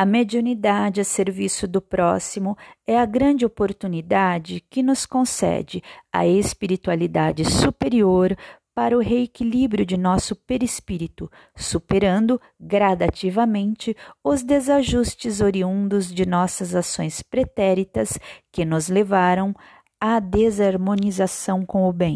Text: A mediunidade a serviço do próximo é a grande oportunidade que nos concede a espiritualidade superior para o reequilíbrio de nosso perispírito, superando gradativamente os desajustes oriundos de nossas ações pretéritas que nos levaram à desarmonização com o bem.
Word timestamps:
A 0.00 0.04
mediunidade 0.04 1.00
a 1.00 1.04
serviço 1.04 1.66
do 1.66 1.82
próximo 1.82 2.56
é 2.86 2.96
a 2.96 3.04
grande 3.04 3.44
oportunidade 3.44 4.64
que 4.70 4.80
nos 4.80 5.04
concede 5.04 5.82
a 6.12 6.24
espiritualidade 6.24 7.44
superior 7.44 8.36
para 8.72 8.96
o 8.96 9.00
reequilíbrio 9.00 9.84
de 9.84 9.96
nosso 9.96 10.36
perispírito, 10.36 11.28
superando 11.56 12.40
gradativamente 12.60 13.96
os 14.22 14.44
desajustes 14.44 15.40
oriundos 15.40 16.14
de 16.14 16.24
nossas 16.24 16.76
ações 16.76 17.20
pretéritas 17.20 18.20
que 18.52 18.64
nos 18.64 18.88
levaram 18.88 19.52
à 20.00 20.20
desarmonização 20.20 21.66
com 21.66 21.88
o 21.88 21.92
bem. 21.92 22.06